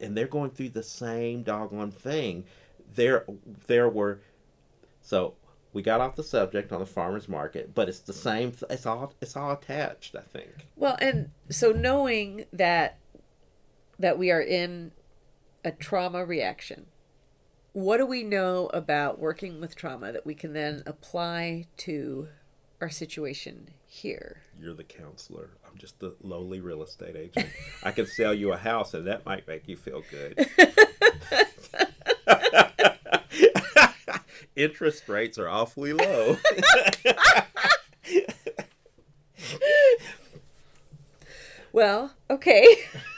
[0.01, 2.45] and they're going through the same doggone thing.
[2.95, 3.25] There
[3.67, 4.21] there were
[5.01, 5.35] so
[5.73, 8.53] we got off the subject on the farmers market, but it's the same.
[8.69, 10.15] It's all it's all attached.
[10.15, 10.69] I think.
[10.77, 12.99] Well, and so knowing that
[13.99, 14.93] that we are in
[15.65, 16.87] a trauma reaction,
[17.73, 22.29] what do we know about working with trauma that we can then apply to
[22.83, 24.43] our situation here?
[24.61, 25.51] You're the counselor.
[25.67, 27.49] I'm just the lowly real estate agent.
[27.83, 30.47] I can sell you a house, and that might make you feel good.
[34.57, 36.37] Interest rates are awfully low.
[41.75, 42.67] Well, okay.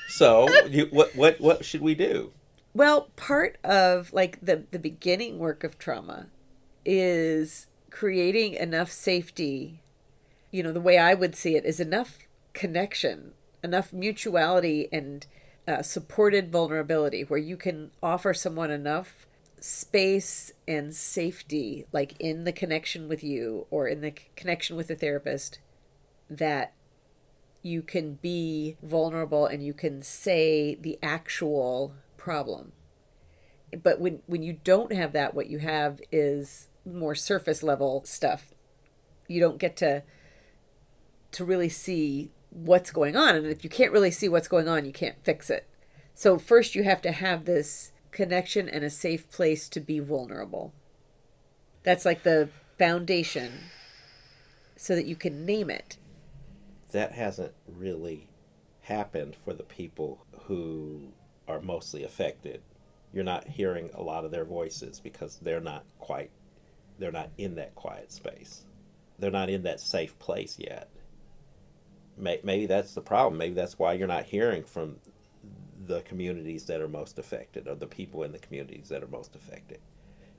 [0.08, 2.30] so, you, what what what should we do?
[2.72, 6.28] Well, part of like the the beginning work of trauma
[6.84, 9.80] is creating enough safety.
[10.50, 12.18] You know, the way I would see it is enough
[12.52, 15.24] connection, enough mutuality and
[15.68, 19.28] uh, supported vulnerability where you can offer someone enough
[19.60, 24.96] space and safety like in the connection with you or in the connection with the
[24.96, 25.60] therapist
[26.28, 26.74] that
[27.62, 32.72] you can be vulnerable and you can say the actual problem
[33.82, 38.52] but when when you don't have that what you have is more surface level stuff.
[39.28, 40.02] You don't get to
[41.32, 43.34] to really see what's going on.
[43.34, 45.68] And if you can't really see what's going on you can't fix it.
[46.14, 50.72] So first you have to have this connection and a safe place to be vulnerable.
[51.82, 53.52] That's like the foundation
[54.76, 55.98] so that you can name it.
[56.92, 58.28] That hasn't really
[58.82, 61.08] happened for the people who
[61.48, 62.62] are mostly affected.
[63.12, 66.30] You're not hearing a lot of their voices because they're not quite
[66.98, 68.64] they're not in that quiet space.
[69.18, 70.88] They're not in that safe place yet.
[72.16, 73.38] Maybe that's the problem.
[73.38, 74.96] Maybe that's why you're not hearing from
[75.86, 79.34] the communities that are most affected or the people in the communities that are most
[79.34, 79.80] affected.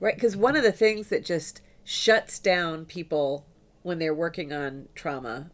[0.00, 3.46] Right, because one of the things that just shuts down people
[3.82, 5.50] when they're working on trauma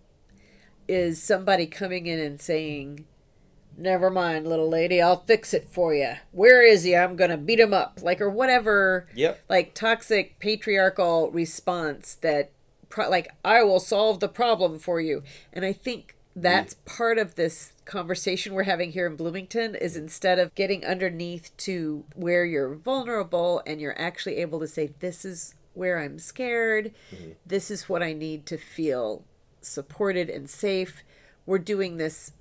[0.89, 3.05] is somebody coming in and saying,
[3.77, 6.15] Never mind, little lady, I'll fix it for you.
[6.31, 6.95] Where is he?
[6.97, 8.01] I'm going to beat him up.
[8.03, 9.41] Like, or whatever, Yep.
[9.49, 12.51] like, toxic patriarchal response that,
[12.89, 15.23] pro- like, I will solve the problem for you.
[15.53, 16.85] And I think that's mm.
[16.85, 22.05] part of this conversation we're having here in Bloomington is instead of getting underneath to
[22.15, 27.33] where you're vulnerable and you're actually able to say, This is where I'm scared, mm-hmm.
[27.47, 29.25] this is what I need to feel
[29.61, 31.03] supported and safe.
[31.47, 32.33] We're doing this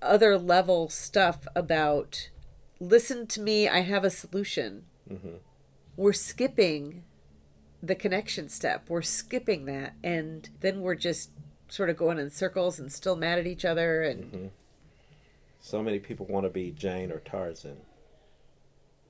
[0.00, 2.30] other level stuff about
[2.80, 4.84] listen to me, I have a solution.
[5.10, 5.36] Mm-hmm.
[5.96, 7.04] We're skipping
[7.82, 8.88] the connection step.
[8.88, 9.94] We're skipping that.
[10.02, 11.30] And then we're just
[11.68, 14.02] sort of going in circles and still mad at each other.
[14.02, 14.46] And mm-hmm.
[15.60, 17.78] So many people want to be Jane or Tarzan.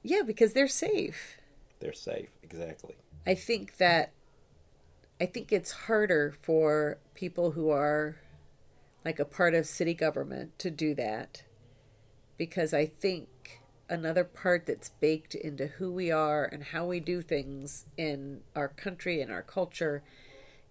[0.03, 1.37] yeah, because they're safe.
[1.81, 2.31] They're safe.
[2.42, 2.96] Exactly.
[3.27, 4.12] I think that
[5.20, 8.16] I think it's harder for people who are
[9.04, 11.42] like a part of city government to do that
[12.37, 17.22] because I think another part that's baked into who we are and how we do
[17.22, 20.02] things in our country and our culture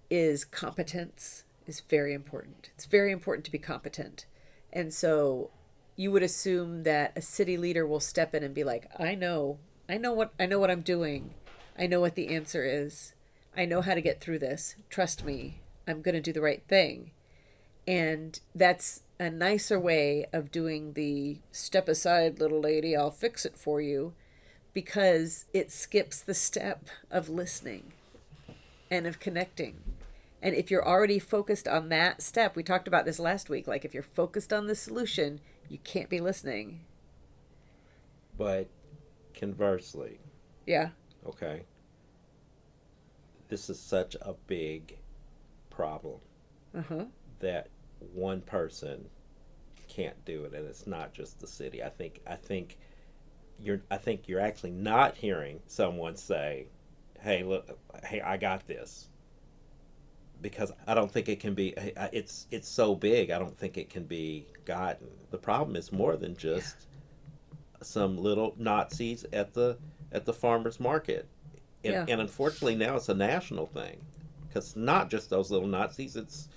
[0.09, 2.69] is competence is very important.
[2.75, 4.25] It's very important to be competent.
[4.71, 5.51] And so
[5.95, 9.59] you would assume that a city leader will step in and be like, "I know.
[9.89, 11.33] I know what I know what I'm doing.
[11.77, 13.13] I know what the answer is.
[13.55, 14.75] I know how to get through this.
[14.89, 15.61] Trust me.
[15.87, 17.11] I'm going to do the right thing."
[17.88, 23.58] And that's a nicer way of doing the step aside, little lady, I'll fix it
[23.58, 24.13] for you
[24.73, 27.93] because it skips the step of listening
[28.91, 29.78] and of connecting.
[30.41, 33.86] And if you're already focused on that step, we talked about this last week, like
[33.86, 36.82] if you're focused on the solution, you can't be listening.
[38.38, 38.67] But
[39.34, 40.19] conversely,
[40.67, 40.89] Yeah.
[41.26, 41.63] okay,
[43.50, 44.97] this is such a big
[45.69, 46.19] problem
[46.76, 47.06] Uh huh.
[47.39, 47.67] that
[48.13, 49.05] one person
[49.88, 51.83] can't do it, and it's not just the city.
[51.83, 52.77] I think I think
[53.60, 56.67] you're I think you're actually not hearing someone say,
[57.19, 59.10] "Hey, look, hey, I got this."
[60.41, 61.74] Because I don't think it can be.
[62.13, 63.32] It's it's so big.
[63.32, 65.07] I don't think it can be gotten.
[65.32, 66.86] The problem is more than just
[67.82, 69.78] some little Nazis at the
[70.11, 71.28] at the farmers market,
[71.84, 72.05] and, Yeah.
[72.07, 73.99] and unfortunately now it's a national thing.
[74.47, 76.15] Because not just those little Nazis.
[76.15, 76.49] It's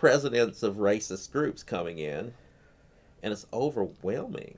[0.00, 2.32] presidents of racist groups coming in,
[3.22, 4.56] and it's overwhelming.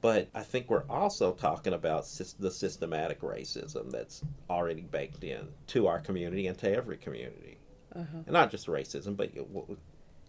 [0.00, 2.06] But I think we're also talking about
[2.38, 7.58] the systematic racism that's already baked in to our community and to every community,
[7.94, 8.16] Uh-huh.
[8.24, 9.30] and not just racism, but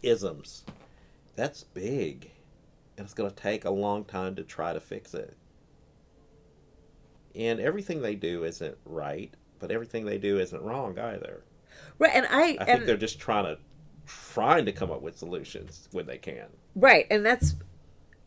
[0.03, 0.65] isms.
[1.37, 2.31] That's big,
[2.97, 5.37] and it's going to take a long time to try to fix it.
[7.33, 11.45] And everything they do isn't right, but everything they do isn't wrong either.
[11.97, 13.57] Right, and I, I and think they're just trying to
[14.33, 16.47] trying to come up with solutions when they can.
[16.75, 17.55] right, and that's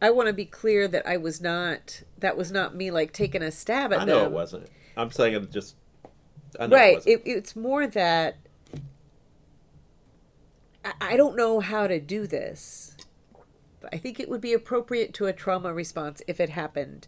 [0.02, 3.42] I want to be clear that I was not that was not me like taking
[3.42, 4.32] a stab at I know them.
[4.32, 4.68] it wasn't.
[4.96, 5.76] I'm saying it just
[6.58, 7.06] I know it right.
[7.06, 8.36] It, it's more that
[10.84, 12.96] I, I don't know how to do this.
[13.80, 17.06] But I think it would be appropriate to a trauma response if it happened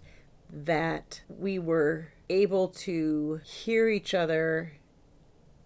[0.50, 4.72] that we were able to hear each other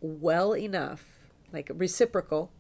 [0.01, 1.05] well enough,
[1.53, 2.51] like reciprocal,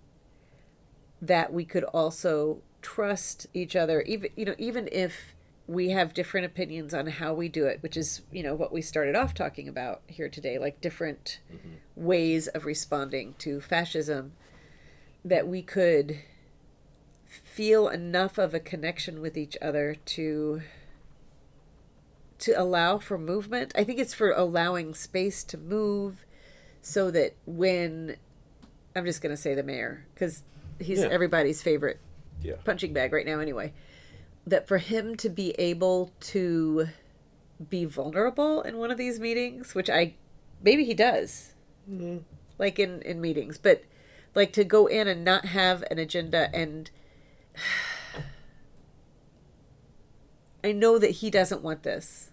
[1.20, 5.34] that we could also trust each other even you know even if
[5.66, 8.80] we have different opinions on how we do it which is you know what we
[8.80, 11.74] started off talking about here today like different mm-hmm.
[11.94, 14.32] ways of responding to fascism
[15.24, 16.18] that we could
[17.26, 20.62] feel enough of a connection with each other to
[22.38, 23.70] to allow for movement.
[23.76, 26.24] I think it's for allowing space to move
[26.82, 28.16] so that when
[28.96, 30.42] i'm just going to say the mayor because
[30.80, 31.08] he's Yeah.
[31.08, 32.00] everybody's favorite
[32.42, 32.54] yeah.
[32.64, 33.72] punching bag right now anyway
[34.46, 36.88] that for him to be able to
[37.68, 40.14] be vulnerable in one of these meetings which i
[40.62, 41.54] maybe he does.
[41.90, 42.18] Mm-hmm.
[42.58, 43.84] Like in in meetings but
[44.34, 46.90] like to go in and not have an agenda and
[50.64, 52.30] i know that he doesn't want this.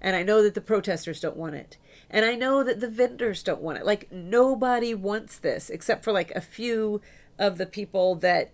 [0.00, 1.78] And i know that the protesters don't want it.
[2.10, 3.86] And i know that the vendors don't want it.
[3.86, 7.00] Like nobody wants this except for like a few
[7.38, 8.50] of the people that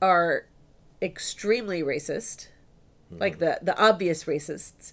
[0.00, 0.46] are
[1.02, 2.48] extremely racist
[3.10, 4.92] like the the obvious racists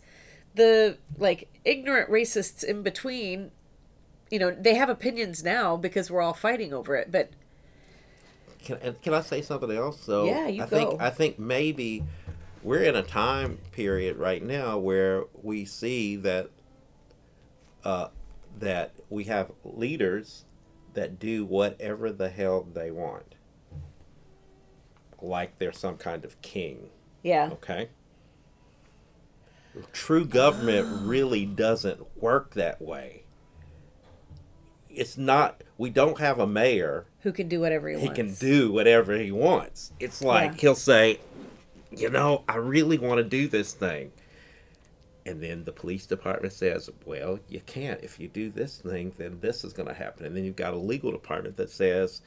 [0.55, 3.49] the like ignorant racists in between
[4.29, 7.31] you know they have opinions now because we're all fighting over it but
[8.63, 9.99] Can can I say something else?
[10.01, 11.01] So Yeah, you I think.
[11.01, 12.03] I think maybe
[12.63, 16.49] we're in a time period right now where we see that
[17.83, 18.07] uh,
[18.59, 20.45] that we have leaders
[20.93, 23.35] that do whatever the hell they want,
[25.21, 26.89] like they're some kind of king.
[27.21, 27.89] yeah Okay.
[29.91, 33.23] True government really doesn't work that way.
[34.89, 35.63] It's not.
[35.77, 38.71] We don't have a mayor who can do whatever he, he wants He can do
[38.71, 39.91] whatever he wants.
[39.99, 40.57] It's like Yeah.
[40.57, 41.19] he'll say,
[41.89, 44.11] you know, I really want to do this thing.
[45.25, 48.01] And then the police department says, well, you can't.
[48.03, 50.25] If you do this thing, then this is going to happen.
[50.25, 52.21] And then you've got a legal department that says,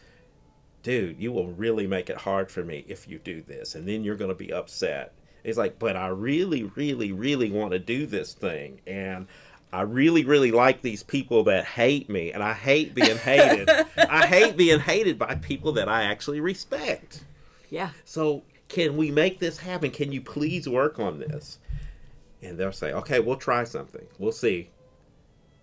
[0.82, 3.74] dude, you will really make it hard for me if you do this.
[3.74, 5.12] And then you're going to be upset.
[5.44, 8.80] It's like, but I really, really, really want to do this thing.
[8.86, 9.26] And
[9.72, 12.32] I really, really like these people that hate me.
[12.32, 13.68] And I hate being hated.
[13.96, 17.24] I hate being hated by people that I actually respect.
[17.68, 19.90] yeah So, can we make this happen?
[19.90, 21.58] Can you please work on this?
[22.46, 24.06] And they'll say, okay, we'll try something.
[24.18, 24.70] We'll see.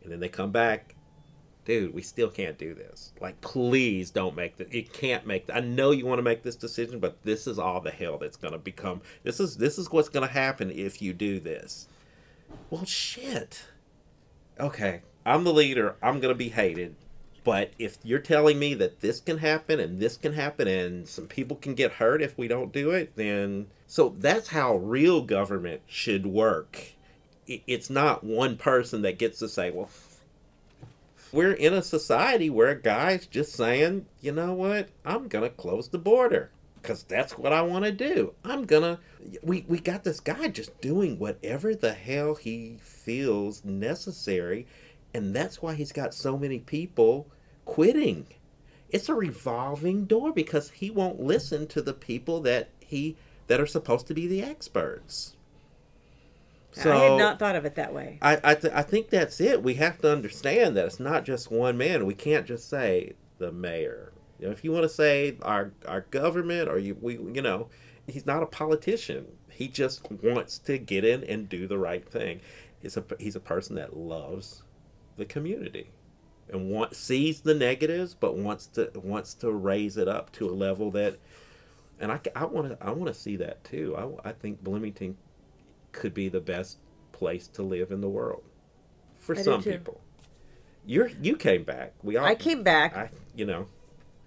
[0.03, 0.95] And then they come back,
[1.63, 3.13] dude, we still can't do this.
[3.21, 4.67] Like, please don't make this.
[4.69, 5.49] It can't make.
[5.53, 8.35] I know you want to make this decision, but this is all the hell that's
[8.35, 9.01] going to become.
[9.23, 11.87] This is this is what's going to happen if you do this.
[12.69, 13.63] Well, shit.
[14.59, 15.95] Okay, I'm the leader.
[16.01, 16.95] I'm going to be hated.
[17.45, 21.27] But if you're telling me that this can happen and this can happen and some
[21.27, 25.81] people can get hurt if we don't do it, then so that's how real government
[25.85, 26.93] should work.
[27.45, 29.87] It's not one person that gets to say, well,
[31.31, 35.55] we're in a society where a guy's just saying, you know what, I'm going to
[35.55, 36.49] close the border
[36.81, 38.33] because that's what I want to do.
[38.43, 38.99] I'm going to.
[39.43, 44.65] We, we got this guy just doing whatever the hell he feels necessary
[45.13, 47.27] and that's why he's got so many people
[47.65, 48.25] quitting
[48.89, 53.15] it's a revolving door because he won't listen to the people that he
[53.47, 55.35] that are supposed to be the experts
[56.91, 59.61] i had not thought of it that way I I, th- I think that's it.
[59.61, 62.05] We have to understand that it's not just one man.
[62.05, 64.11] We can't just say the mayor.
[64.39, 67.69] You know, if you want to say our our government or you we you know,
[68.07, 69.27] he's not a politician.
[69.49, 72.41] He just wants to get in and do the right thing.
[72.81, 74.63] He's a he's a person that loves
[75.15, 75.91] the community
[76.49, 80.51] and want, sees the negatives but wants to wants to raise it up to a
[80.51, 81.17] level that
[81.99, 83.95] and I, I want to I want to see that too.
[83.97, 85.17] I, I think Bloomington
[85.91, 86.79] could be the best
[87.11, 88.43] place to live in the world
[89.15, 90.01] for I some people.
[90.85, 91.93] You're you came back.
[92.03, 93.67] We all i came back I you know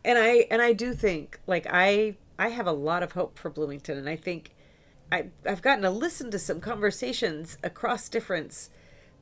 [0.04, 3.50] and i and i do think like i i have a lot of hope for
[3.50, 4.54] bloomington and i think
[5.12, 8.70] i i've gotten to listen to some conversations across difference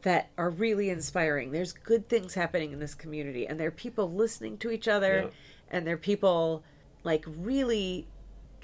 [0.02, 4.12] that are really inspiring there's good things happening in this community and there are people
[4.12, 5.30] listening to each other Yeah.
[5.70, 6.62] and there are people
[7.02, 8.06] like really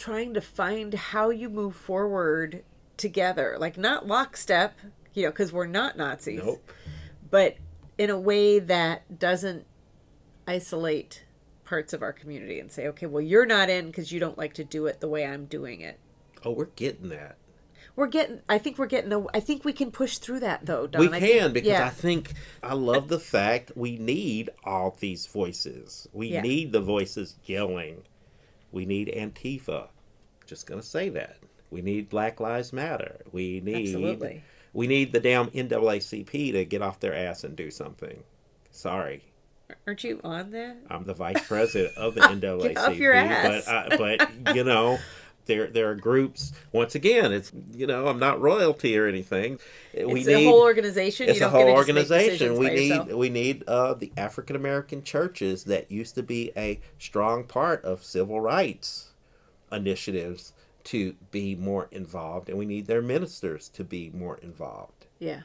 [0.01, 2.65] trying to find how you move forward
[2.97, 4.79] together like not lockstep
[5.15, 6.73] you know because we're not nazis nope.
[7.31, 7.57] but
[7.97, 9.67] in a way that doesn't
[10.47, 11.25] isolate
[11.71, 14.55] parts of our community and say, okay, well, you're not in because you don't like
[14.55, 16.01] to do it the way I'm doing it.
[16.45, 17.37] Oh, we're getting that.
[17.95, 18.41] We're getting.
[18.49, 19.13] I think we're getting.
[19.13, 20.87] A, I think we can push through that though.
[20.87, 21.01] Don.
[21.01, 21.87] we can think- because yeah.
[21.87, 22.33] I think
[22.63, 26.09] I love the fact we need all these voices.
[26.13, 26.41] We Yeah.
[26.41, 28.03] need the voices yelling.
[28.73, 29.89] We need Antifa.
[30.47, 31.37] Just gonna say that.
[31.71, 33.21] We need Black Lives Matter.
[33.33, 34.43] We need Absolutely.
[34.73, 38.23] we need the damn NAACP to get off their ass and do something.
[38.73, 39.23] Sorry,
[39.87, 40.77] Aren't you on that?
[40.89, 42.63] I'm the vice president of the NAACP.
[42.75, 43.65] Get off your uh, ass.
[43.67, 43.97] But, I,
[44.45, 44.99] but you know,
[45.51, 46.53] there there are groups.
[46.73, 49.59] Once again, it's you know, I'm not royalty or anything.
[49.93, 51.29] it's a whole organization.
[51.29, 52.59] It's you a whole to just make organization.
[52.59, 53.09] We need yourself.
[53.13, 58.05] we need uh, the African American churches that used to be a strong part of
[58.05, 59.11] civil rights
[59.73, 60.53] initiatives
[60.85, 65.07] to be more involved, and we need their ministers to be more involved.
[65.19, 65.41] Yeah.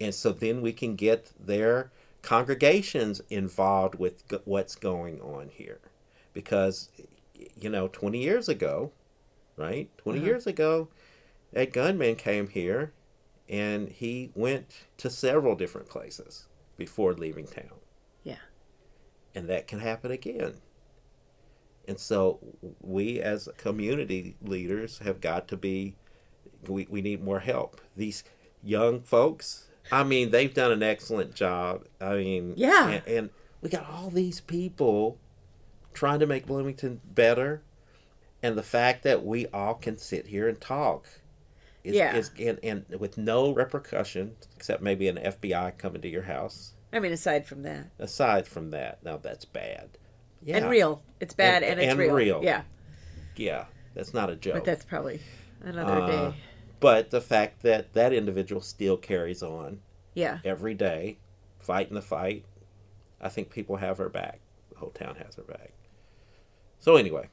[0.00, 1.90] And so then we can get their
[2.22, 5.80] congregations involved with g- what's going on here.
[6.32, 6.88] Because,
[7.60, 8.92] you know, 20 years ago,
[9.58, 9.90] right?
[9.98, 10.26] 20 Uh-huh.
[10.26, 10.88] years ago,
[11.52, 12.92] a gunman came here
[13.48, 14.66] and he went
[14.98, 16.46] to several different places
[16.76, 17.80] before leaving town.
[18.22, 18.36] Yeah.
[19.34, 20.54] And that can happen again.
[21.86, 22.38] And so
[22.80, 25.96] we as community leaders have got to be
[26.66, 27.80] we, we need more help.
[27.96, 28.24] These
[28.62, 31.86] young folks, I mean, they've done an excellent job.
[32.00, 32.88] I mean, Yeah.
[32.90, 33.30] And, and
[33.62, 35.18] we got all these people
[35.94, 37.62] trying to make Bloomington better.
[38.42, 41.06] And the fact that we all can sit here and talk
[41.84, 42.14] is, Yeah.
[42.16, 46.74] is and, and with no repercussion, except maybe an FBI coming to your house.
[46.92, 49.98] I mean, aside from that, Aside from that, now that's bad.
[50.42, 50.58] Yeah.
[50.58, 51.02] and real.
[51.20, 52.14] It's bad and, And- it's and real.
[52.14, 52.40] real.
[52.44, 52.62] Yeah.
[53.36, 54.54] Yeah, that's not a joke.
[54.54, 55.20] But that's probably
[55.62, 56.36] another Uh, day.
[56.80, 59.80] But the fact that that individual still carries on
[60.14, 60.38] Yeah.
[60.44, 61.18] every day,
[61.58, 62.44] fighting the fight,
[63.20, 64.40] I think people have her back.
[64.70, 65.72] The whole town has her back.
[66.78, 67.28] So anyway,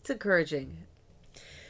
[0.00, 0.78] It's encouraging.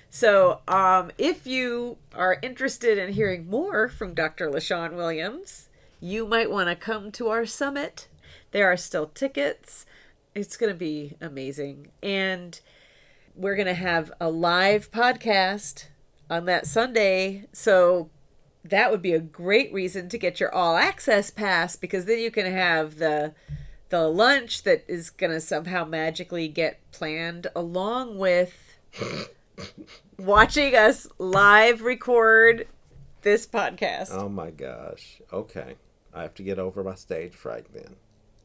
[0.08, 4.48] So, um, if you are interested in hearing more from Dr.
[4.50, 5.68] LaShawn Williams,
[6.00, 8.08] you might want to come to our summit.
[8.50, 9.86] There are still tickets.
[10.34, 11.88] It's going to be amazing.
[12.02, 12.58] And
[13.36, 15.86] we're going to have a live podcast
[16.28, 17.46] on that Sunday.
[17.52, 18.10] So,
[18.64, 22.30] that would be a great reason to get your all access pass because then you
[22.30, 23.32] can have the
[23.90, 28.54] the lunch that is going to somehow magically get planned along with
[30.18, 32.66] watching us live record
[33.22, 34.10] this podcast.
[34.12, 35.20] oh my gosh.
[35.32, 35.74] Okay.
[36.12, 37.94] I have to get over my stage fright then.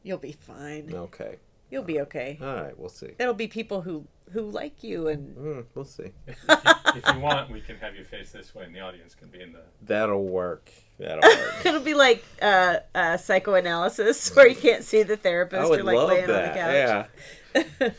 [0.03, 0.91] You'll be fine.
[0.93, 1.37] Okay.
[1.71, 2.37] You'll be okay.
[2.41, 3.11] All right, we'll see.
[3.17, 6.11] It'll be people who who like you and Mm, we'll see.
[6.27, 8.79] If, if, you, if you want, we can have you face this way, and the
[8.81, 9.61] audience can be in the.
[9.81, 10.71] That'll work.
[10.99, 11.23] That'll
[11.65, 15.61] it'll be like uh, uh, psychoanalysis where you can't see the therapist.
[15.61, 17.07] I would You're like love laying that.
[17.55, 17.89] on the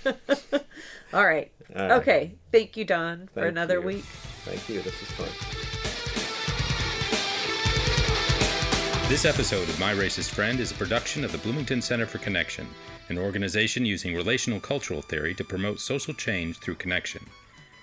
[0.53, 0.63] couch.
[1.13, 1.51] All right.
[1.75, 1.91] All right.
[1.93, 2.35] Okay.
[2.53, 3.87] Thank you, Don, for another you.
[3.87, 4.05] week.
[4.45, 4.81] Thank you.
[4.81, 5.29] This is fun.
[9.09, 12.67] This episode of My Racist Friend is a production of the Bloomington Center for Connection,
[13.09, 17.25] an organization using relational cultural theory to promote social change through connection.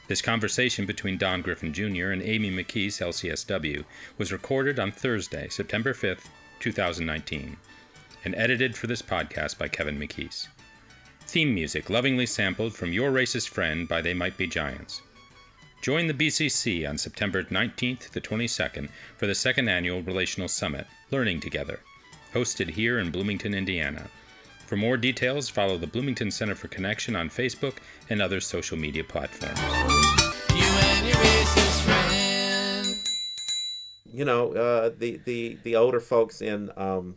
[0.07, 2.11] This conversation between Don Griffin Jr.
[2.11, 3.85] and Amy McKees, LCSW,
[4.17, 6.25] was recorded on Thursday, September 5th,
[6.59, 7.55] 2019,
[8.25, 10.47] and edited for this podcast by Kevin McKees.
[11.21, 15.01] Theme music lovingly sampled from Your Racist Friend by They Might Be Giants.
[15.81, 21.39] Join the BCC on September 19th to 22nd for the second annual Relational Summit, Learning
[21.39, 21.79] Together,
[22.33, 24.09] hosted here in Bloomington, Indiana.
[24.65, 27.75] For more details, follow the Bloomington Center for Connection on Facebook
[28.09, 29.59] and other social media platforms.
[30.55, 32.95] You and your racist friend.
[34.05, 37.15] You know, uh, the, the, the older folks in, um,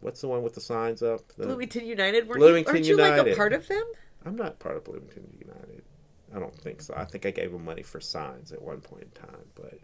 [0.00, 1.20] what's the one with the signs up?
[1.36, 2.28] The- Bloomington United.
[2.28, 3.84] Weren't Bloomington you, aren't you like a part of them?
[4.24, 5.82] I'm not part of Bloomington United.
[6.34, 6.94] I don't think so.
[6.96, 9.78] I think I gave them money for signs at one point in time, but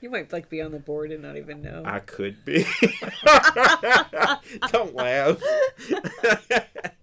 [0.00, 1.82] You might like be on the board and not even know.
[1.84, 2.64] I could be.
[4.72, 5.42] don't laugh.